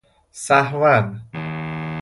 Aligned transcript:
سهواً 0.45 1.21